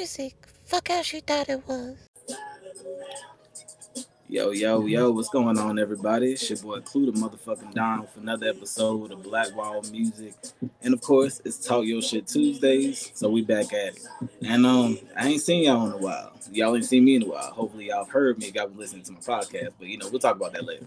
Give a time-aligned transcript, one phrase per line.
[0.00, 0.34] music.
[0.64, 1.94] Fuck how she thought it was.
[4.26, 6.32] Yo, yo, yo, what's going on, everybody?
[6.32, 10.32] It's your boy Klue, the motherfucking Don, with another episode of Black Wall Music.
[10.80, 14.06] And of course, it's Talk Your Shit Tuesdays, so we back at it.
[14.40, 16.32] And um, I ain't seen y'all in a while.
[16.50, 17.52] Y'all ain't seen me in a while.
[17.52, 18.50] Hopefully, y'all heard me.
[18.54, 20.86] Y'all been listening to my podcast, but you know, we'll talk about that later.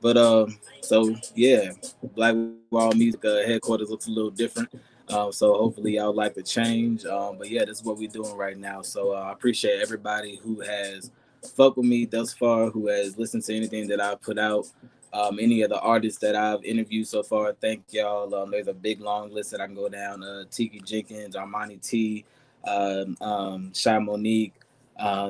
[0.00, 1.72] But um, so yeah,
[2.14, 2.36] Black
[2.70, 4.72] Wall Music uh, headquarters looks a little different.
[5.08, 7.04] Um, so hopefully y'all like the change.
[7.04, 8.82] Um, but yeah, this is what we're doing right now.
[8.82, 11.10] So uh, I appreciate everybody who has
[11.54, 14.68] fucked with me thus far, who has listened to anything that I've put out.
[15.12, 18.34] Um, any of the artists that I've interviewed so far, thank y'all.
[18.34, 20.22] Um, there's a big long list that I can go down.
[20.22, 22.24] Uh, Tiki Jenkins, Armani T,
[22.66, 24.54] um, um, Shy Monique,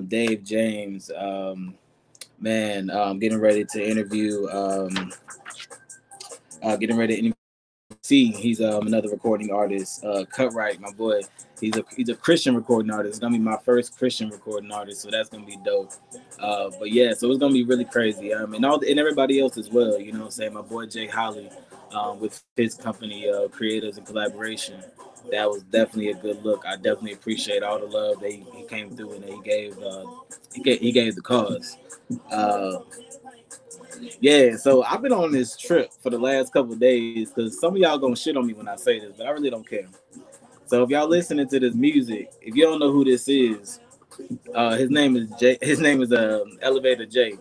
[0.07, 1.11] Dave James.
[2.39, 4.47] Man, um, getting ready to interview.
[4.47, 4.89] Uh,
[6.77, 7.42] getting ready to interview.
[8.05, 10.05] See, he's um, another recording artist.
[10.05, 11.21] Uh, Cut Right, my boy.
[11.61, 13.13] He's a he's a Christian recording artist.
[13.13, 15.93] It's gonna be my first Christian recording artist, so that's gonna be dope.
[16.41, 18.35] Uh, but yeah, so it's gonna be really crazy.
[18.35, 20.01] Um, and all and everybody else as well.
[20.01, 21.49] You know, what I'm saying my boy Jay Holly,
[21.93, 24.83] um, with his company, uh, Creators and Collaboration.
[25.31, 26.65] That was definitely a good look.
[26.67, 29.79] I definitely appreciate all the love that he, he came through and that he gave.
[29.79, 30.07] Uh,
[30.53, 31.77] he gave he gave the cause.
[32.33, 32.79] Uh,
[34.21, 37.79] yeah, so I've been on this trip for the last couple days because some of
[37.79, 39.89] y'all gonna shit on me when I say this, but I really don't care.
[40.67, 43.81] So if y'all listening to this music, if you don't know who this is,
[44.55, 45.59] uh, his name is Jay.
[45.61, 47.35] His name is um, Elevator J.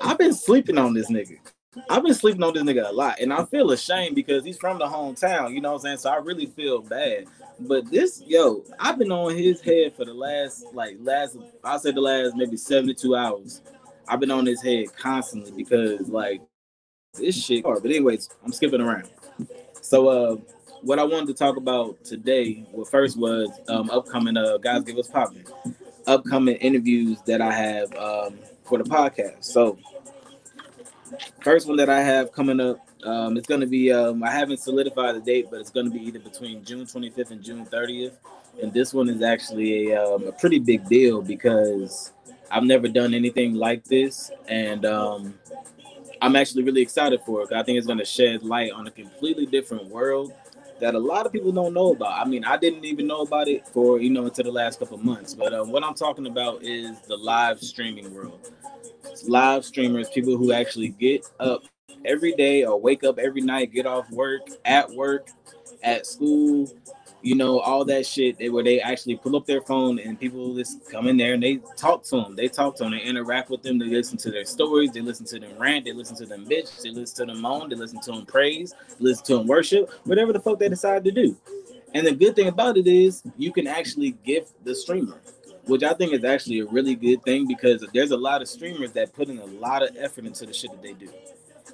[0.00, 1.38] I've been sleeping on this nigga.
[1.90, 4.78] I've been sleeping on this nigga a lot, and I feel ashamed because he's from
[4.78, 5.52] the hometown.
[5.52, 5.98] You know what I'm saying?
[5.98, 7.26] So I really feel bad.
[7.60, 11.90] But this, yo, I've been on his head for the last, like, last, I say
[11.92, 13.62] the last maybe 72 hours.
[14.08, 16.40] I've been on his head constantly because, like,
[17.14, 17.64] this shit.
[17.64, 19.08] But anyways, I'm skipping around.
[19.80, 20.36] So uh
[20.82, 24.98] what I wanted to talk about today, well, first was um upcoming uh guys give
[24.98, 25.46] us popping,
[26.06, 29.44] upcoming interviews that I have um for the podcast.
[29.44, 29.78] So
[31.40, 35.16] first one that I have coming up, um, it's gonna be um I haven't solidified
[35.16, 38.14] the date, but it's gonna be either between June 25th and June 30th.
[38.62, 42.12] And this one is actually a um, a pretty big deal because
[42.50, 45.34] I've never done anything like this, and um
[46.20, 47.52] I'm actually really excited for it.
[47.52, 50.32] I think it's going to shed light on a completely different world
[50.80, 52.12] that a lot of people don't know about.
[52.12, 54.98] I mean, I didn't even know about it for you know until the last couple
[54.98, 55.34] months.
[55.34, 58.50] But uh, what I'm talking about is the live streaming world.
[59.24, 61.64] Live streamers, people who actually get up
[62.04, 65.30] every day or wake up every night, get off work, at work,
[65.82, 66.68] at school,
[67.22, 70.88] you know, all that shit where they actually pull up their phone and people just
[70.90, 72.36] come in there and they talk to them.
[72.36, 75.26] They talk to them, they interact with them, they listen to their stories, they listen
[75.26, 78.00] to them rant, they listen to them bitch, they listen to them moan, they listen
[78.02, 81.36] to them praise, listen to them worship, whatever the fuck they decide to do.
[81.94, 85.20] And the good thing about it is you can actually gift the streamer,
[85.66, 88.92] which I think is actually a really good thing because there's a lot of streamers
[88.92, 91.08] that put in a lot of effort into the shit that they do.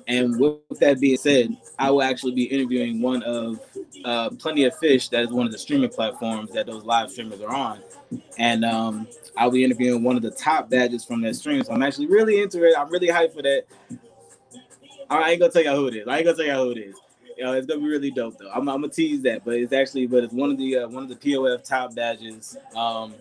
[0.08, 3.60] And with that being said, I will actually be interviewing one of
[4.04, 7.40] uh, Plenty of Fish, that is one of the streaming platforms that those live streamers
[7.40, 7.80] are on.
[8.38, 11.62] And um, I'll be interviewing one of the top badges from that stream.
[11.62, 12.74] So I'm actually really into it.
[12.76, 13.64] I'm really hyped for that.
[15.08, 16.08] I ain't gonna tell y'all who it is.
[16.08, 16.96] I ain't gonna tell y'all who it is.
[17.36, 18.50] You know, it's gonna be really dope though.
[18.50, 21.02] I'm, I'm gonna tease that, but it's actually, but it's one of the uh, one
[21.02, 22.56] of the POF top badges.
[22.74, 23.14] Um,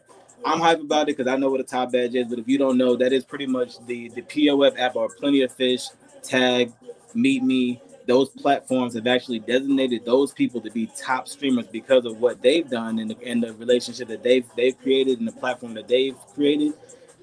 [0.45, 2.27] I'm hyped about it because I know what a top badge is.
[2.27, 5.41] But if you don't know, that is pretty much the the POF app or Plenty
[5.41, 5.87] of Fish
[6.23, 6.71] Tag,
[7.13, 12.19] Meet Me, those platforms have actually designated those people to be top streamers because of
[12.19, 15.73] what they've done and the, and the relationship that they've they've created and the platform
[15.75, 16.73] that they've created.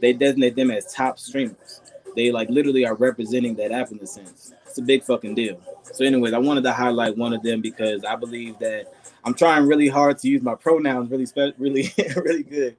[0.00, 1.80] They designate them as top streamers.
[2.14, 4.52] They like literally are representing that app in a sense.
[4.66, 5.60] It's a big fucking deal.
[5.82, 8.92] So, anyways, I wanted to highlight one of them because I believe that
[9.24, 12.76] I'm trying really hard to use my pronouns really, spe- really, really good,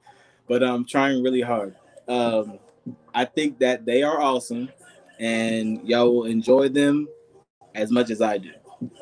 [0.50, 1.76] but I'm trying really hard.
[2.08, 2.58] Um,
[3.14, 4.68] I think that they are awesome
[5.20, 7.06] and y'all will enjoy them
[7.76, 8.50] as much as I do.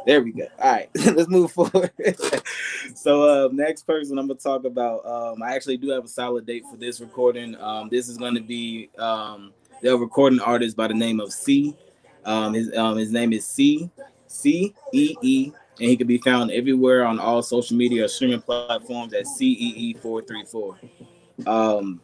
[0.05, 0.47] There we go.
[0.61, 1.91] All right, let's move forward.
[2.95, 5.07] so, uh, next person I'm gonna talk about.
[5.07, 7.57] Um, I actually do have a solid date for this recording.
[7.61, 11.75] Um, this is gonna be um, the recording artist by the name of C.
[12.27, 13.89] Um, his um, his name is C
[14.27, 18.43] C E E, and he can be found everywhere on all social media or streaming
[18.43, 20.77] platforms at C E E four three four.
[21.47, 22.01] Um,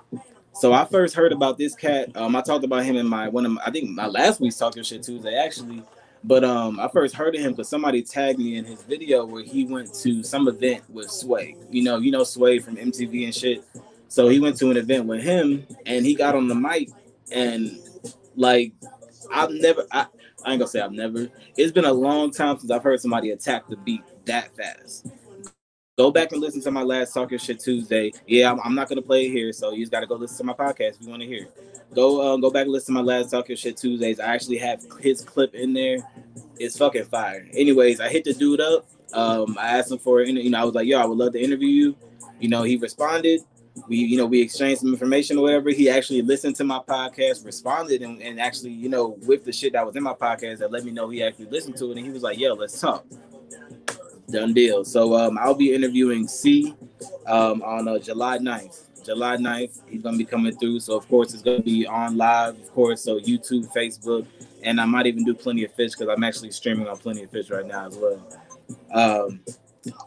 [0.52, 2.16] so I first heard about this cat.
[2.16, 4.56] Um, I talked about him in my one of my, I think my last week's
[4.56, 5.82] talking shit Tuesday actually.
[6.26, 9.42] But um, I first heard of him because somebody tagged me in his video where
[9.42, 11.54] he went to some event with Sway.
[11.69, 13.62] You know, you know Sway from MTV and shit.
[14.08, 16.90] So he went to an event with him, and he got on the mic,
[17.31, 17.78] and
[18.36, 18.72] like
[19.31, 20.06] I've never, I,
[20.44, 21.28] I ain't gonna say I've never.
[21.56, 25.08] It's been a long time since I've heard somebody attack the beat that fast.
[25.96, 28.12] Go back and listen to my last Talk Your Shit Tuesday.
[28.26, 30.44] Yeah, I'm, I'm not gonna play it here, so you just gotta go listen to
[30.44, 31.49] my podcast if you want to hear.
[31.94, 34.20] Go uh, go back and listen to my last Talk Your Shit Tuesdays.
[34.20, 35.99] I actually have his clip in there.
[36.58, 37.46] It's fucking fire.
[37.52, 38.87] Anyways, I hit the dude up.
[39.12, 40.23] Um, I asked him for.
[40.23, 41.96] You know, I was like, "Yo, I would love to interview you."
[42.41, 43.43] You know, he responded.
[43.88, 45.70] We, you know, we exchanged some information or whatever.
[45.70, 49.73] He actually listened to my podcast, responded, and, and actually, you know, with the shit
[49.73, 52.06] that was in my podcast, that let me know he actually listened to it, and
[52.06, 53.05] he was like, "Yo, let's talk."
[54.31, 54.85] Done deal.
[54.85, 56.75] So um, I'll be interviewing C
[57.26, 59.05] um, on uh, July 9th.
[59.05, 60.81] July 9th, he's gonna be coming through.
[60.81, 63.03] So of course it's gonna be on live, of course.
[63.03, 64.26] So YouTube, Facebook,
[64.62, 67.31] and I might even do plenty of fish because I'm actually streaming on plenty of
[67.31, 68.26] fish right now as well.
[68.93, 69.41] Um,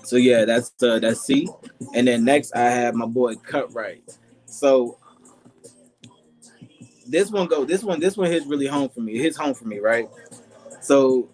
[0.04, 1.48] so yeah, that's uh, that's C.
[1.94, 4.02] And then next I have my boy Cut Right.
[4.46, 4.98] So
[7.08, 9.14] this one go this one this one hits really home for me.
[9.14, 10.10] It hits home for me, right?
[10.82, 11.30] So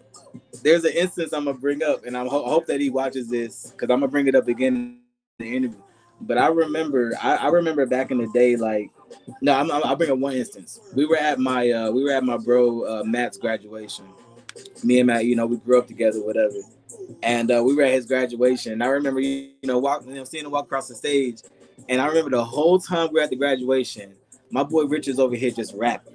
[0.63, 3.71] there's an instance I'm gonna bring up, and I ho- hope that he watches this
[3.71, 4.99] because I'm gonna bring it up again
[5.39, 5.79] in the interview.
[6.21, 8.91] But I remember, I, I remember back in the day, like,
[9.41, 10.79] no, I'm, I'll bring up one instance.
[10.95, 14.05] We were at my, uh, we were at my bro uh, Matt's graduation.
[14.83, 16.55] Me and Matt, you know, we grew up together, whatever.
[17.23, 18.73] And uh, we were at his graduation.
[18.73, 21.41] And I remember, you know, walking, you know, seeing him walk across the stage.
[21.89, 24.13] And I remember the whole time we were at the graduation,
[24.51, 26.12] my boy Richard's over here just rapping.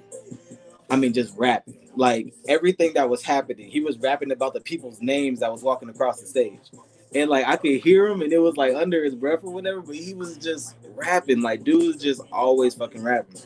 [0.89, 3.71] I mean, just rapping like everything that was happening.
[3.71, 6.71] He was rapping about the people's names that was walking across the stage.
[7.15, 9.81] And like I could hear him and it was like under his breath or whatever,
[9.81, 11.41] but he was just rapping.
[11.41, 13.41] Like dude was just always fucking rapping.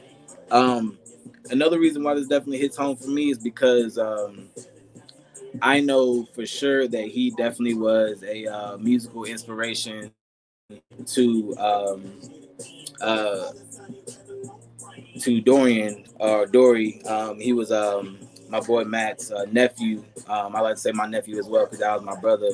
[0.51, 1.00] Um
[1.51, 4.50] another reason why this definitely hits home for me is because um
[5.62, 10.12] I know for sure that he definitely was a uh, musical inspiration
[11.07, 12.22] to um
[13.01, 13.51] uh
[15.24, 17.02] to Dorian or uh, Dory.
[17.06, 20.04] Um, he was um, my boy Matt's uh, nephew.
[20.28, 22.50] Um, I like to say my nephew as well because that was my brother.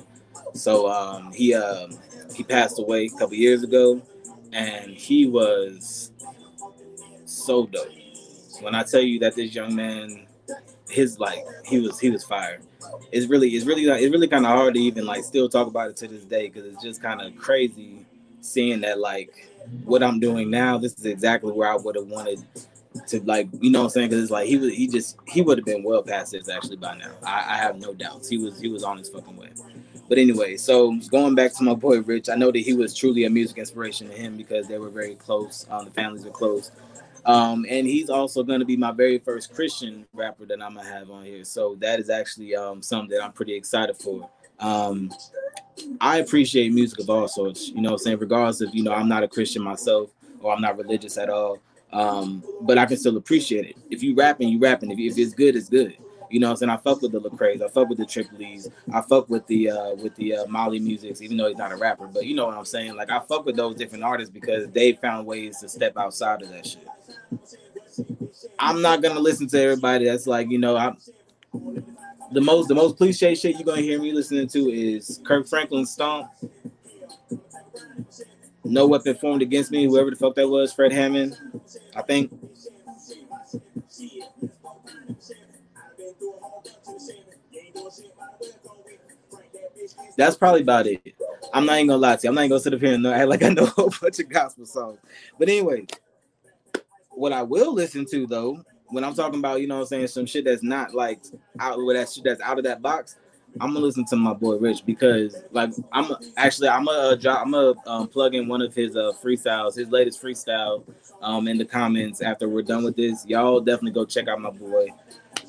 [0.54, 1.98] So um, he um,
[2.36, 4.02] he passed away a couple years ago,
[4.54, 6.12] and he was
[7.26, 7.88] so dope.
[8.62, 10.28] When I tell you that this young man,
[10.90, 12.62] his like he was he was fired.
[13.12, 15.90] It's really it's really it's really kind of hard to even like still talk about
[15.90, 18.06] it to this day because it's just kind of crazy
[18.42, 19.50] seeing that like
[19.84, 20.78] what I'm doing now.
[20.78, 22.46] This is exactly where I would have wanted
[23.08, 25.42] to like you know what I'm saying because it's like he was he just he
[25.42, 27.12] would have been well past this actually by now.
[27.24, 29.50] I, I have no doubts he was he was on his fucking way.
[30.08, 33.26] But anyway, so going back to my boy Rich, I know that he was truly
[33.26, 35.68] a music inspiration to him because they were very close.
[35.70, 36.72] Um, the families were close.
[37.26, 40.90] Um, and he's also going to be my very first Christian rapper that I'm gonna
[40.90, 41.44] have on here.
[41.44, 44.28] So that is actually um, something that I'm pretty excited for.
[44.60, 45.12] Um,
[46.02, 49.24] I appreciate music of all sorts, you know, saying regardless of you know I'm not
[49.24, 50.12] a Christian myself
[50.42, 51.60] or I'm not religious at all.
[51.92, 53.78] Um, but I can still appreciate it.
[53.90, 54.92] If you rapping, you rapping.
[54.92, 55.98] If, if it's good, it's good.
[56.30, 58.70] You know, I'm saying I fuck with the Lecrae's, I fuck with the Trip Lee's,
[58.94, 61.76] I fuck with the uh with the uh, Mali Musics, even though he's not a
[61.76, 62.08] rapper.
[62.08, 62.96] But you know what I'm saying?
[62.96, 66.50] Like I fuck with those different artists because they found ways to step outside of
[66.50, 66.88] that shit.
[68.60, 70.98] I'm not gonna listen to everybody that's like, you know, I'm
[72.32, 75.86] the most the most cliche shit you're gonna hear me listening to is Kirk Franklin
[75.86, 76.30] Stomp.
[78.64, 81.38] No weapon formed against me, whoever the fuck that was, Fred Hammond,
[81.96, 82.32] I think.
[90.18, 91.02] That's probably about it.
[91.54, 92.30] I'm not even gonna lie to you.
[92.30, 94.20] I'm not even gonna sit up here and act like I know a whole bunch
[94.20, 95.00] of gospel songs.
[95.40, 95.88] But anyway,
[97.12, 100.08] what I will listen to though, when I'm talking about, you know what I'm saying,
[100.08, 101.22] some shit that's not like
[101.60, 103.16] out with that shit that's out of that box,
[103.60, 107.46] I'm gonna listen to my boy Rich because like I'm actually I'm gonna uh, drop
[107.46, 110.84] I'm gonna um, plug in one of his uh, freestyles, his latest freestyle,
[111.22, 113.26] um, in the comments after we're done with this.
[113.26, 114.88] Y'all definitely go check out my boy.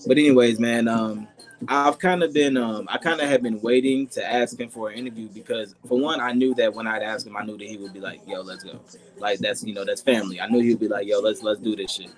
[0.06, 1.28] But anyways, man, um,
[1.68, 4.88] I've kind of been um, I kind of have been waiting to ask him for
[4.88, 7.66] an interview because for one, I knew that when I'd ask him, I knew that
[7.66, 8.80] he would be like, "Yo, let's go."
[9.18, 10.40] Like that's you know that's family.
[10.40, 12.10] I knew he would be like, "Yo, let's let's do this shit."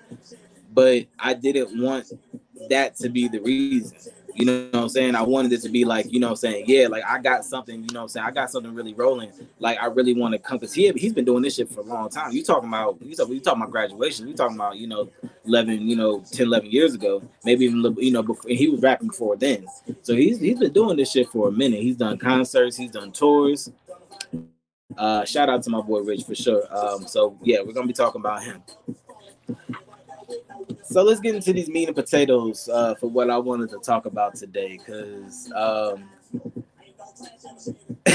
[0.73, 2.11] But I didn't want
[2.69, 3.97] that to be the reason.
[4.35, 5.15] You know what I'm saying?
[5.15, 6.65] I wanted it to be like, you know what I'm saying?
[6.67, 8.25] Yeah, like I got something, you know what I'm saying?
[8.25, 9.31] I got something really rolling.
[9.59, 11.83] Like I really want to come because he he's been doing this shit for a
[11.83, 12.31] long time.
[12.31, 15.09] You talking about you talking, talking about graduation, you talking about, you know,
[15.45, 19.09] 11, you know, 10, 11 years ago, maybe even you know, before he was rapping
[19.09, 19.67] before then.
[20.01, 21.81] So he's he's been doing this shit for a minute.
[21.81, 23.71] He's done concerts, he's done tours.
[24.97, 26.63] Uh shout out to my boy Rich for sure.
[26.75, 28.63] Um, so yeah, we're gonna be talking about him.
[30.83, 34.05] So let's get into these meat and potatoes uh, for what I wanted to talk
[34.05, 36.09] about today, because um,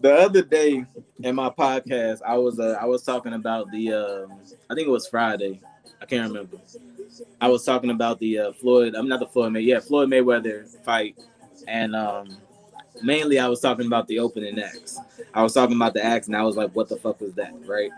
[0.00, 0.84] the other day
[1.22, 4.32] in my podcast, I was uh, I was talking about the um,
[4.70, 5.60] I think it was Friday,
[6.00, 6.58] I can't remember.
[7.40, 8.94] I was talking about the uh, Floyd.
[8.94, 9.60] I'm not the Floyd May.
[9.60, 11.18] Yeah, Floyd Mayweather fight,
[11.66, 12.36] and um,
[13.02, 14.98] mainly I was talking about the opening acts.
[15.34, 17.54] I was talking about the acts, and I was like, "What the fuck was that?"
[17.66, 17.90] Right.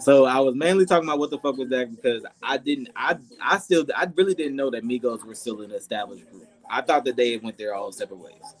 [0.00, 3.16] So I was mainly talking about what the fuck was that because I didn't, I,
[3.42, 6.46] I still, I really didn't know that Migos were still an established group.
[6.68, 8.54] I thought that they went their all separate ways.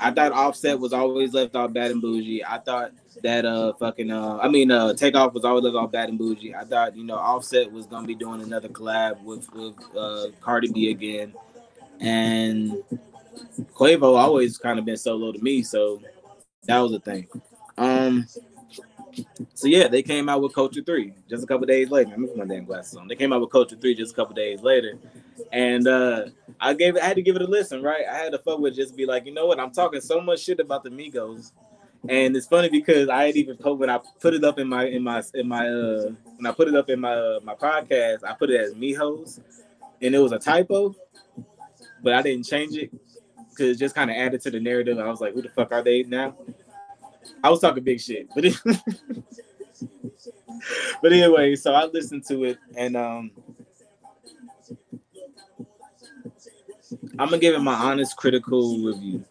[0.00, 2.44] I thought Offset was always left off Bad and Bougie.
[2.44, 6.08] I thought that uh fucking uh I mean uh Takeoff was always left off Bad
[6.08, 6.54] and Bougie.
[6.54, 10.72] I thought you know Offset was gonna be doing another collab with with uh Cardi
[10.72, 11.34] B again,
[12.00, 12.82] and
[13.74, 16.00] Quavo always kind of been solo to me, so
[16.64, 17.28] that was a thing.
[17.78, 18.26] Um,
[19.54, 22.12] so yeah, they came out with Culture Three just a couple days later.
[22.14, 23.08] I'm my damn glasses on.
[23.08, 24.98] They came out with Culture Three just a couple days later,
[25.52, 26.26] and uh,
[26.60, 27.82] I gave I had to give it a listen.
[27.82, 29.60] Right, I had to fuck with just be like, you know what?
[29.60, 31.52] I'm talking so much shit about the Migos,
[32.08, 34.86] and it's funny because I had even put when I put it up in my
[34.86, 38.24] in my in my uh when I put it up in my uh, my podcast,
[38.24, 39.40] I put it as Mijos,
[40.00, 40.94] and it was a typo,
[42.02, 42.90] but I didn't change it
[43.50, 44.98] because it just kind of added to the narrative.
[44.98, 46.34] I was like, who the fuck are they now?
[47.42, 48.56] I was talking big shit, but it,
[51.02, 53.30] but anyway, so I listened to it and um
[57.18, 59.24] I'm gonna give it my honest critical review.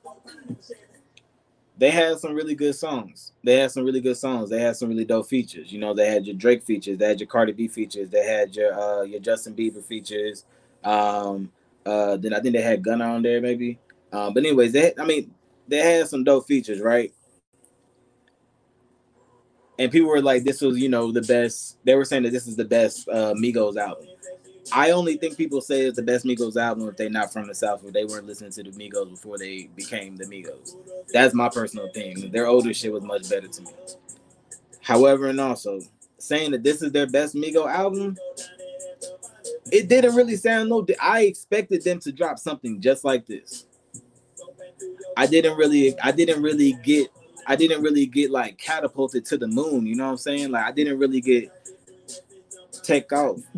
[1.77, 3.31] They had some really good songs.
[3.43, 4.51] They had some really good songs.
[4.51, 5.71] They had some really dope features.
[5.71, 8.55] You know, they had your Drake features, they had your Cardi B features, they had
[8.55, 10.45] your uh your Justin Bieber features.
[10.83, 11.51] Um
[11.85, 13.79] uh then I think they had Gunna on there maybe.
[14.11, 15.33] Uh, but anyways, they I mean
[15.67, 17.13] they had some dope features, right?
[19.81, 22.47] And people were like, "This was, you know, the best." They were saying that this
[22.47, 24.05] is the best uh, Migos album.
[24.71, 27.55] I only think people say it's the best Migos album if they're not from the
[27.55, 30.75] South or they weren't listening to the Migos before they became the Migos.
[31.11, 32.29] That's my personal thing.
[32.29, 33.71] Their older shit was much better to me.
[34.81, 35.81] However, and also
[36.19, 38.17] saying that this is their best Migo album,
[39.71, 40.85] it didn't really sound no.
[41.01, 43.65] I expected them to drop something just like this.
[45.17, 47.09] I didn't really, I didn't really get
[47.47, 49.85] I didn't really get like catapulted to the moon.
[49.85, 50.51] You know what I'm saying?
[50.51, 51.51] Like I didn't really get
[52.83, 53.39] take off.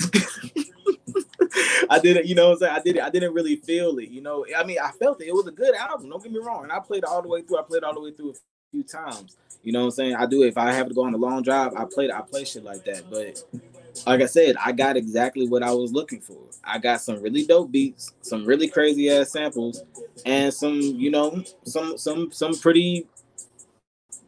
[1.89, 2.73] I didn't, you know what I'm saying?
[2.75, 4.45] I didn't I didn't really feel it, you know.
[4.55, 5.27] I mean, I felt it.
[5.27, 6.63] It was a good album, don't get me wrong.
[6.63, 7.59] And I played it all the way through.
[7.59, 8.35] I played all the way through a
[8.71, 9.37] few times.
[9.61, 10.15] You know what I'm saying?
[10.15, 12.43] I do if I have to go on a long drive, I played I play
[12.43, 13.09] shit like that.
[13.09, 13.43] But
[14.05, 16.37] like I said, I got exactly what I was looking for.
[16.63, 19.83] I got some really dope beats, some really crazy ass samples,
[20.25, 23.07] and some, you know, some some some pretty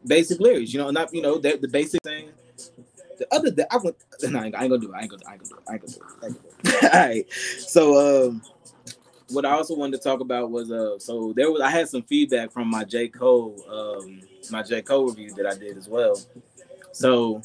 [0.07, 2.29] basic lyrics, you know, not you know the, basic thing.
[3.17, 4.95] The other that I went, no, I ain't, gonna do it.
[4.95, 5.63] I ain't gonna, I ain't gonna do it.
[5.69, 6.05] I ain't gonna do it.
[6.21, 6.93] I ain't gonna do it.
[6.93, 7.33] All right.
[7.59, 8.41] So, um,
[9.29, 12.03] what I also wanted to talk about was, uh, so there was I had some
[12.03, 14.21] feedback from my J Cole, um,
[14.51, 16.19] my J Cole review that I did as well.
[16.91, 17.41] So,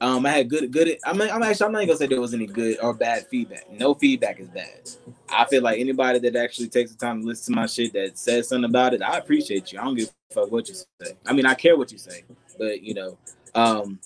[0.00, 0.96] um, I had good, good.
[1.04, 3.70] I mean, I'm actually, I'm not gonna say there was any good or bad feedback.
[3.70, 4.90] No feedback is bad.
[5.28, 8.16] I feel like anybody that actually takes the time to listen to my shit that
[8.16, 9.78] says something about it, I appreciate you.
[9.78, 11.12] I don't give a fuck what you say.
[11.26, 12.24] I mean, I care what you say,
[12.58, 13.18] but you know,
[13.54, 14.00] um,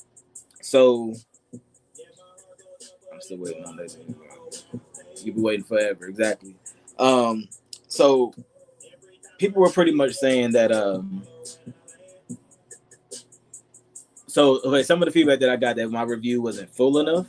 [0.60, 1.14] so
[3.12, 3.96] I'm still waiting on that.
[5.22, 6.56] You've been waiting forever, exactly.
[6.98, 7.48] Um,
[7.86, 8.34] so
[9.38, 11.22] people were pretty much saying that um
[14.34, 17.28] so okay, some of the feedback that I got that my review wasn't full enough.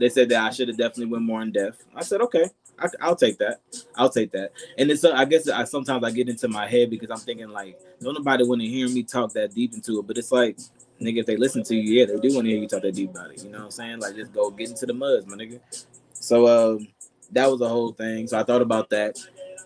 [0.00, 1.84] They said that I should have definitely went more in depth.
[1.94, 2.46] I said, okay,
[2.80, 3.60] I, will take that.
[3.94, 4.50] I'll take that.
[4.76, 7.48] And it's uh, I guess I sometimes I get into my head because I'm thinking
[7.50, 10.06] like, don't nobody want to hear me talk that deep into it.
[10.08, 10.58] But it's like,
[11.00, 12.96] nigga, if they listen to you, yeah, they do want to hear you talk that
[12.96, 13.44] deep about it.
[13.44, 14.00] You know what I'm saying?
[14.00, 15.60] Like, just go get into the mud, my nigga.
[16.14, 16.88] So um,
[17.30, 18.26] that was the whole thing.
[18.26, 19.16] So I thought about that,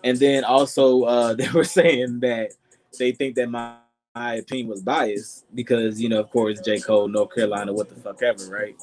[0.03, 2.51] and then also uh, they were saying that
[2.99, 3.77] they think that my
[4.17, 6.79] my opinion was biased because you know, of course, J.
[6.79, 8.75] Cole, North Carolina, what the fuck ever, right?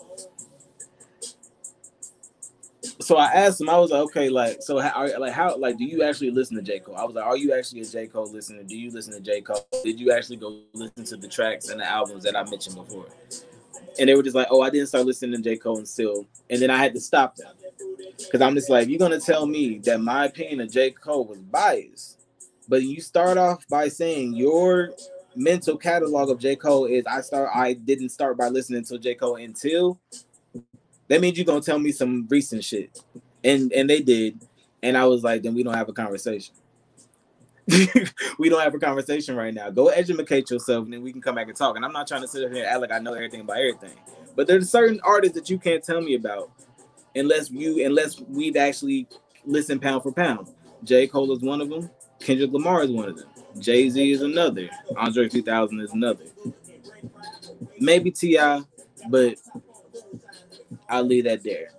[3.00, 5.84] So I asked him, I was like, okay, like, so how, like, how, like, do
[5.84, 6.78] you actually listen to J.
[6.78, 6.96] Cole?
[6.96, 8.06] I was like, are you actually a J.
[8.06, 8.62] Cole listener?
[8.62, 9.40] Do you listen to J.
[9.40, 9.66] Cole?
[9.82, 13.06] Did you actually go listen to the tracks and the albums that I mentioned before?
[13.98, 15.56] And they were just like, oh, I didn't start listening to J.
[15.56, 17.52] Cole until, and then I had to stop them
[18.16, 20.92] because I'm just like, you're gonna tell me that my opinion of J.
[20.92, 22.20] Cole was biased,
[22.68, 24.92] but you start off by saying your
[25.36, 26.56] mental catalog of J.
[26.56, 29.14] Cole is I start I didn't start by listening to J.
[29.14, 30.00] Cole until
[31.08, 33.02] that means you're gonna tell me some recent shit.
[33.42, 34.40] And and they did.
[34.82, 36.54] And I was like, then we don't have a conversation.
[38.38, 39.70] we don't have a conversation right now.
[39.70, 41.76] Go educate yourself, and then we can come back and talk.
[41.76, 43.56] And I'm not trying to sit up here and act like I know everything about
[43.58, 43.98] everything.
[44.36, 46.50] But there's certain artists that you can't tell me about
[47.14, 49.06] unless you unless we've actually
[49.46, 50.48] listened pound for pound.
[50.84, 51.06] J.
[51.06, 51.90] Cole is one of them.
[52.20, 53.28] Kendrick Lamar is one of them.
[53.58, 54.68] Jay Z is another.
[54.96, 56.24] Andre 3000 is another.
[57.78, 58.62] Maybe T.I.,
[59.08, 59.36] but
[60.88, 61.70] I'll leave that there.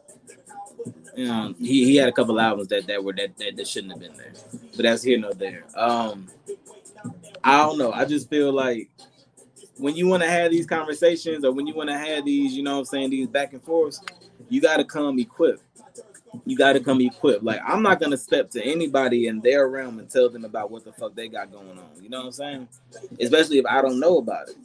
[1.17, 4.01] Know, he, he had a couple albums that, that were that, that, that shouldn't have
[4.01, 4.33] been there,
[4.75, 5.63] but that's here no there.
[5.75, 6.27] Um,
[7.41, 7.93] I don't know.
[7.93, 8.89] I just feel like
[9.77, 12.63] when you want to have these conversations or when you want to have these, you
[12.63, 14.01] know what I'm saying, these back and forths,
[14.49, 15.63] you got to come equipped.
[16.45, 17.43] You got to come equipped.
[17.43, 20.83] Like, I'm not to step to anybody in their realm and tell them about what
[20.83, 21.89] the fuck they got going on.
[22.01, 22.67] You know what I'm saying?
[23.19, 24.57] Especially if I don't know about it.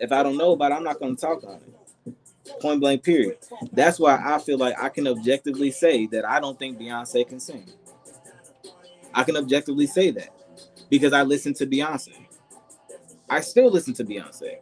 [0.00, 1.74] If I don't know about it, I'm not to talk on it.
[2.60, 3.38] Point blank, period.
[3.72, 7.40] That's why I feel like I can objectively say that I don't think Beyonce can
[7.40, 7.70] sing.
[9.14, 10.28] I can objectively say that
[10.90, 12.12] because I listen to Beyonce.
[13.30, 14.58] I still listen to Beyonce.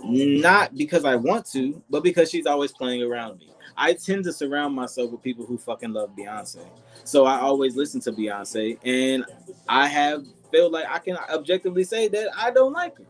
[0.00, 3.53] Not because I want to, but because she's always playing around me.
[3.76, 6.66] I tend to surround myself with people who fucking love Beyonce.
[7.04, 9.24] So I always listen to Beyonce and
[9.68, 13.04] I have felt like I can objectively say that I don't like her.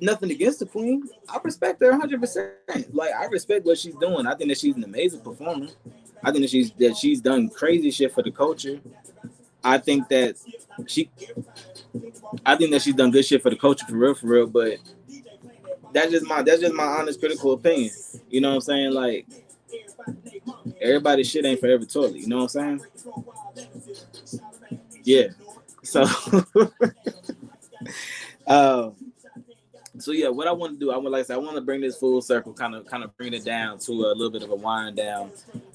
[0.00, 1.04] Nothing against the queen.
[1.28, 2.88] I respect her 100%.
[2.92, 4.26] Like I respect what she's doing.
[4.26, 5.68] I think that she's an amazing performer.
[6.22, 8.80] I think that she's that she's done crazy shit for the culture.
[9.64, 10.36] I think that
[10.86, 11.10] she
[12.44, 14.46] I think that she's done good shit for the culture for real, for real.
[14.46, 14.78] But
[15.92, 17.90] that's just my that's just my honest critical opinion.
[18.28, 18.92] You know what I'm saying?
[18.92, 19.26] Like
[20.80, 22.16] everybody's shit ain't forever toilet.
[22.16, 24.40] You know what I'm saying?
[25.04, 25.28] Yeah.
[25.82, 26.02] So,
[28.46, 28.94] um,
[29.98, 31.80] so yeah, what I want to do, I would like I I want to bring
[31.80, 34.50] this full circle, kind of, kind of bring it down to a little bit of
[34.50, 35.30] a wind down.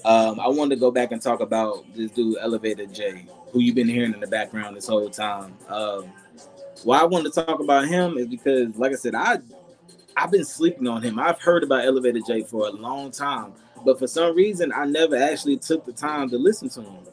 [0.06, 3.76] Um, I wanted to go back and talk about this dude, Elevator J, who you've
[3.76, 5.56] been hearing in the background this whole time.
[5.68, 6.12] Um,
[6.84, 9.40] why I wanted to talk about him is because, like I said, I
[10.16, 11.20] I've been sleeping on him.
[11.20, 13.54] I've heard about Elevator J for a long time,
[13.88, 17.08] but for some reason, I never actually took the time to listen to him.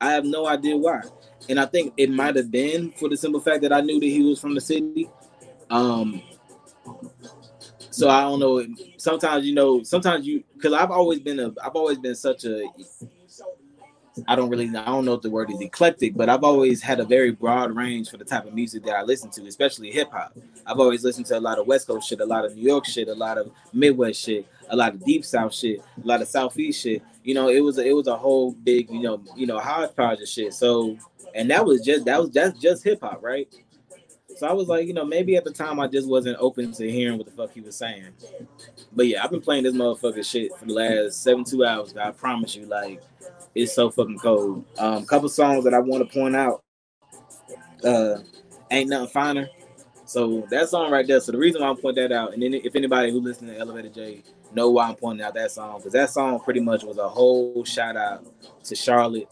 [0.00, 1.02] I have no idea why,
[1.48, 4.06] and I think it might have been for the simple fact that I knew that
[4.06, 5.08] he was from the city.
[5.70, 6.20] Um,
[7.90, 8.66] so I don't know.
[8.96, 12.64] Sometimes you know, sometimes you because I've always been a, I've always been such a
[14.28, 17.00] I don't really I don't know if the word is eclectic, but I've always had
[17.00, 20.10] a very broad range for the type of music that I listen to, especially hip
[20.12, 20.36] hop.
[20.66, 22.86] I've always listened to a lot of West Coast shit, a lot of New York
[22.86, 26.28] shit, a lot of Midwest shit, a lot of Deep South shit, a lot of
[26.28, 27.02] Southeast shit.
[27.24, 30.20] You know, it was a, it was a whole big you know you know hodgepodge
[30.20, 30.54] of shit.
[30.54, 30.96] So
[31.34, 33.48] and that was just that was that's just hip hop, right?
[34.36, 36.90] So I was like, you know, maybe at the time I just wasn't open to
[36.90, 38.08] hearing what the fuck he was saying.
[38.92, 41.94] But yeah, I've been playing this motherfucker shit for the last seven two hours.
[41.96, 43.02] I promise you, like,
[43.54, 44.64] it's so fucking cold.
[44.78, 46.62] Um, couple songs that I want to point out.
[47.84, 48.18] Uh,
[48.70, 49.48] ain't nothing finer.
[50.04, 51.20] So that song right there.
[51.20, 53.58] So the reason why I'm pointing that out, and then if anybody who listens to
[53.58, 56.98] Elevator J know why I'm pointing out that song, because that song pretty much was
[56.98, 58.24] a whole shout out
[58.64, 59.28] to Charlotte,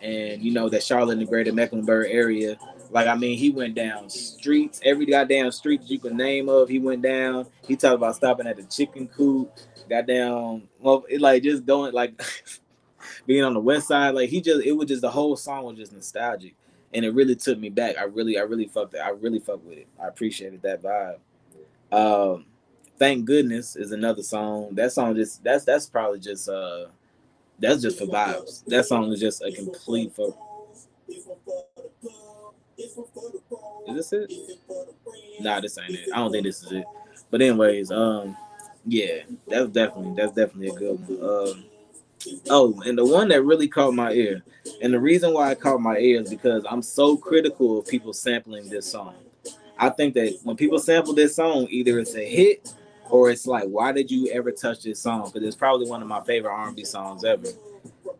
[0.00, 2.56] and you know that Charlotte in the Greater Mecklenburg area
[2.94, 6.68] like I mean, he went down streets, every goddamn street you can name of.
[6.68, 7.46] He went down.
[7.66, 9.52] He talked about stopping at the chicken coop.
[9.90, 12.22] Goddamn, well, it like just going like
[13.26, 14.14] being on the west side.
[14.14, 16.54] Like he just, it was just the whole song was just nostalgic,
[16.92, 17.98] and it really took me back.
[17.98, 18.98] I really, I really fucked it.
[18.98, 19.88] I really fucked with it.
[20.02, 21.18] I appreciated that vibe.
[21.92, 22.46] Um,
[22.98, 24.74] thank goodness is another song.
[24.74, 26.86] That song just that's that's probably just uh
[27.58, 28.64] that's just for vibes.
[28.66, 30.36] That song is just a complete for
[32.78, 34.32] is this it?
[35.40, 36.08] Nah, this ain't it.
[36.12, 36.84] I don't think this is it.
[37.30, 38.36] But anyways, um,
[38.86, 41.48] yeah, that's definitely that's definitely a good one.
[41.48, 41.64] Um,
[42.50, 44.42] oh, and the one that really caught my ear,
[44.82, 48.12] and the reason why I caught my ear is because I'm so critical of people
[48.12, 49.14] sampling this song.
[49.78, 52.72] I think that when people sample this song, either it's a hit
[53.10, 55.30] or it's like, why did you ever touch this song?
[55.32, 57.48] Because it's probably one of my favorite R&B songs ever.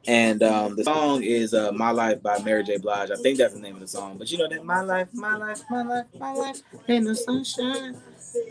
[0.07, 2.77] And um, the song is uh, "My Life" by Mary J.
[2.77, 3.11] Blige.
[3.11, 4.19] I think that's the name of the song.
[4.19, 7.97] But you know that "My Life, My Life, My Life, My Life" in the sunshine.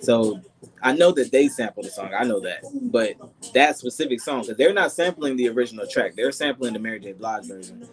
[0.02, 0.41] So
[0.82, 2.12] I know that they sampled the song.
[2.17, 3.15] I know that, but
[3.54, 6.15] that specific song because they're not sampling the original track.
[6.15, 7.13] They're sampling the Mary J.
[7.13, 7.88] Blige version.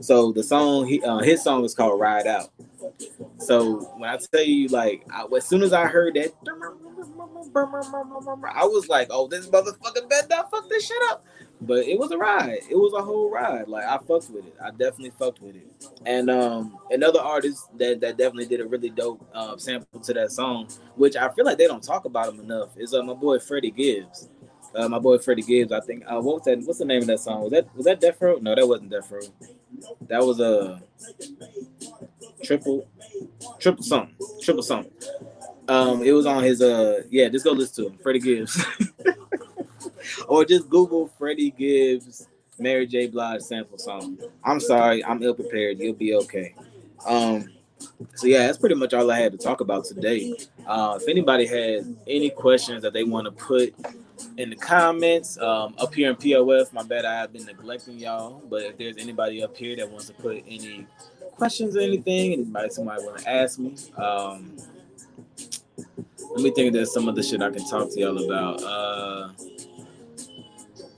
[0.00, 2.50] So the song, he, uh, his song is called "Ride Out."
[3.38, 6.32] So when I tell you, like, I, as soon as I heard that,
[8.54, 11.24] I was like, "Oh, this motherfucker better fuck this shit up."
[11.62, 12.60] But it was a ride.
[12.70, 13.68] It was a whole ride.
[13.68, 14.56] Like I fucked with it.
[14.62, 15.66] I definitely fucked with it.
[16.06, 20.32] And um, another artist that, that definitely did a really dope uh, sample to that
[20.32, 23.38] song, which I feel like they don't talk about him enough, is uh, my boy
[23.38, 24.30] Freddie Gibbs.
[24.74, 25.72] Uh, my boy Freddie Gibbs.
[25.72, 26.04] I think.
[26.06, 26.60] Uh, what was that?
[26.64, 27.42] What's the name of that song?
[27.42, 28.38] Was that was that Death Row?
[28.40, 29.20] No, that wasn't Death Row.
[30.08, 30.78] That was a uh,
[32.42, 32.88] triple,
[33.58, 34.92] triple something, triple something.
[35.68, 37.28] Um, it was on his uh, yeah.
[37.28, 38.64] Just go listen to him, Freddie Gibbs.
[40.30, 43.08] or just Google Freddie Gibbs Mary J.
[43.08, 44.16] Blige sample song.
[44.44, 45.80] I'm sorry, I'm ill prepared.
[45.80, 46.54] You'll be okay.
[47.04, 47.50] Um,
[48.14, 50.34] so yeah, that's pretty much all I had to talk about today.
[50.66, 53.74] Uh, if anybody has any questions that they want to put
[54.36, 58.40] in the comments um, up here in POF, my bad I have been neglecting y'all.
[58.48, 60.86] But if there's anybody up here that wants to put any
[61.32, 64.56] questions or anything, anybody somebody want to ask me, um,
[66.30, 68.62] let me think there's some other shit I can talk to y'all about.
[68.62, 69.30] Uh,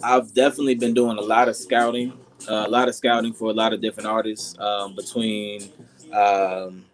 [0.03, 2.13] I've definitely been doing a lot of scouting,
[2.49, 5.71] uh, a lot of scouting for a lot of different artists um, between.
[6.13, 6.85] Um,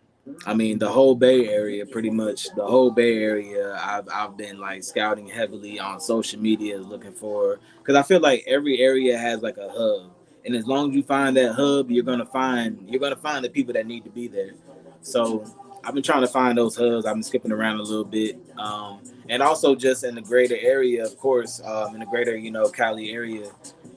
[0.47, 3.79] I mean, the whole Bay Area, pretty much the whole Bay Area.
[3.83, 8.45] I've I've been like scouting heavily on social media, looking for because I feel like
[8.47, 10.11] every area has like a hub,
[10.45, 13.51] and as long as you find that hub, you're gonna find you're gonna find the
[13.51, 14.53] people that need to be there.
[15.01, 15.45] So
[15.89, 17.07] I've been trying to find those hubs.
[17.07, 21.03] I've been skipping around a little bit, um, and also just in the greater area,
[21.03, 23.51] of course, um, in the greater you know Cali area,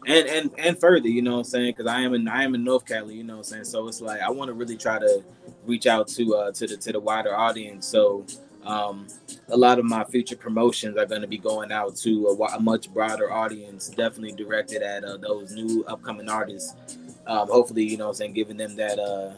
[0.07, 1.73] and and and further, you know what I'm saying?
[1.75, 3.65] Because I am in I am in North Cali, you know what I'm saying.
[3.65, 5.21] So it's like I want to really try to
[5.65, 7.87] reach out to uh, to the to the wider audience.
[7.87, 8.25] So
[8.63, 9.07] um,
[9.49, 12.59] a lot of my future promotions are going to be going out to a, a,
[12.61, 16.97] much broader audience, definitely directed at uh, those new upcoming artists.
[17.27, 19.33] Um, hopefully, you know, I'm saying, giving them that uh,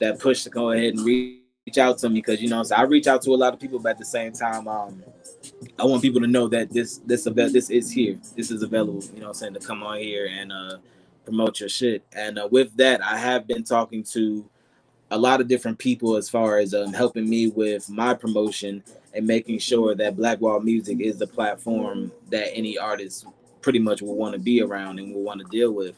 [0.00, 1.37] that push to go ahead and reach
[1.76, 3.78] out to me because you know so I reach out to a lot of people,
[3.78, 5.02] but at the same time, um,
[5.78, 9.02] I want people to know that this this event this is here, this is available.
[9.14, 10.78] You know, I'm saying to come on here and uh,
[11.24, 12.02] promote your shit.
[12.12, 14.48] And uh, with that, I have been talking to
[15.10, 18.82] a lot of different people as far as um, helping me with my promotion
[19.14, 23.26] and making sure that Blackwall Music is the platform that any artist
[23.60, 25.96] pretty much will want to be around and will want to deal with.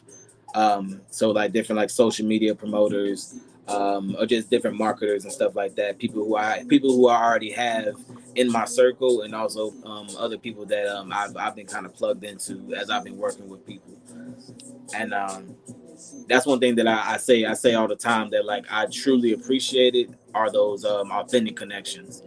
[0.54, 3.36] Um, so like different like social media promoters,
[3.68, 5.98] um, or just different marketers and stuff like that.
[5.98, 7.94] People who I people who I already have
[8.34, 11.94] in my circle, and also um, other people that um, I've I've been kind of
[11.94, 13.96] plugged into as I've been working with people.
[14.94, 15.56] And um,
[16.28, 18.86] that's one thing that I, I, say I say all the time that like I
[18.86, 22.22] truly appreciate it are those um, authentic connections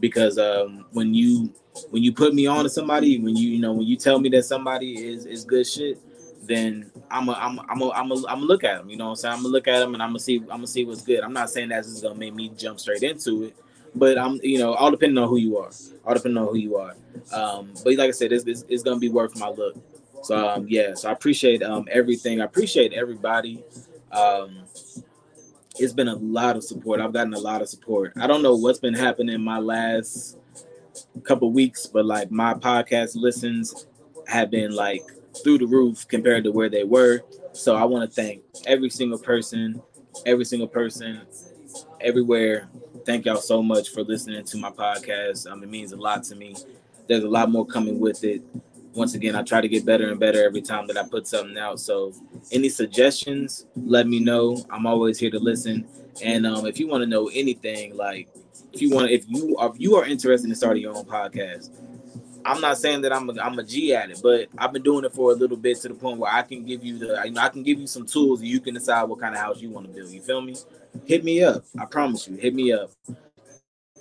[0.00, 1.52] because um, when you
[1.90, 4.28] when you put me on to somebody when you you know when you tell me
[4.30, 6.00] that somebody is is good shit
[6.48, 8.96] then I'm a, I'm a, I'm a, I'm a, I'm a look at them you
[8.96, 10.66] know what I'm saying I'm gonna look at them and I'm gonna see I'm gonna
[10.66, 13.56] see what's good I'm not saying that's just gonna make me jump straight into it
[13.94, 15.70] but I'm you know all depending on who you are
[16.04, 16.94] all depending on who you are
[17.32, 19.76] um, but like I said it's, it's, it's gonna be worth my look
[20.22, 22.40] so um, yeah, so I appreciate um, everything.
[22.40, 23.64] I appreciate everybody.
[24.12, 24.64] Um,
[25.78, 27.00] it's been a lot of support.
[27.00, 28.12] I've gotten a lot of support.
[28.16, 30.38] I don't know what's been happening my last
[31.22, 33.86] couple weeks, but like my podcast listens
[34.26, 35.02] have been like
[35.42, 37.22] through the roof compared to where they were.
[37.52, 39.82] So I want to thank every single person,
[40.26, 41.22] every single person,
[42.00, 42.68] everywhere.
[43.06, 45.50] Thank y'all so much for listening to my podcast.
[45.50, 46.56] Um, it means a lot to me.
[47.06, 48.42] There's a lot more coming with it
[48.98, 51.56] once again, I try to get better and better every time that I put something
[51.56, 51.80] out.
[51.80, 52.12] So,
[52.50, 54.64] any suggestions, let me know.
[54.70, 55.86] I'm always here to listen.
[56.22, 58.28] And um, if you want to know anything, like
[58.72, 61.70] if you want, if you are, if you are interested in starting your own podcast,
[62.44, 65.04] I'm not saying that I'm a, I'm a G at it, but I've been doing
[65.04, 67.32] it for a little bit to the point where I can give you the, you
[67.32, 69.60] know, I can give you some tools and you can decide what kind of house
[69.60, 70.10] you want to build.
[70.10, 70.56] You feel me?
[71.04, 71.64] Hit me up.
[71.78, 72.36] I promise you.
[72.36, 72.90] Hit me up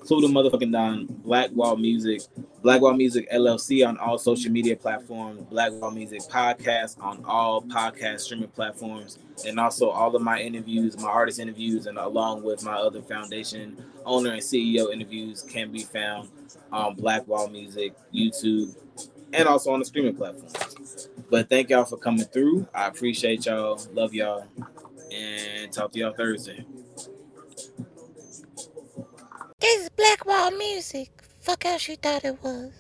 [0.10, 2.22] including motherfucking Don, Black Wall Music,
[2.62, 7.62] Black Wall Music LLC on all social media platforms, Black Wall Music Podcast on all
[7.62, 12.64] podcast streaming platforms, and also all of my interviews, my artist interviews, and along with
[12.64, 16.30] my other foundation owner and CEO interviews can be found
[16.72, 18.74] on Black Wall Music, YouTube,
[19.34, 21.10] and also on the streaming platforms.
[21.30, 22.66] But thank y'all for coming through.
[22.74, 23.78] I appreciate y'all.
[23.92, 24.46] Love y'all.
[25.12, 26.66] And talk to y'all Thursday.
[29.68, 31.10] Is Black Wall Music.
[31.42, 32.72] Fuck how she thought it was.